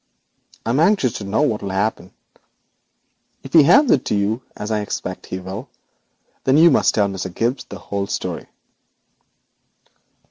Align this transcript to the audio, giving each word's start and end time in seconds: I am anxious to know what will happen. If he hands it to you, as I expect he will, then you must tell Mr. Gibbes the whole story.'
I 0.65 0.71
am 0.71 0.79
anxious 0.79 1.13
to 1.19 1.23
know 1.25 1.43
what 1.43 1.61
will 1.61 1.69
happen. 1.69 2.11
If 3.43 3.53
he 3.53 3.61
hands 3.61 3.91
it 3.91 4.03
to 4.05 4.15
you, 4.15 4.41
as 4.55 4.71
I 4.71 4.79
expect 4.79 5.27
he 5.27 5.37
will, 5.39 5.69
then 6.43 6.57
you 6.57 6.71
must 6.71 6.95
tell 6.95 7.07
Mr. 7.07 7.31
Gibbes 7.31 7.65
the 7.69 7.77
whole 7.77 8.07
story.' 8.07 8.47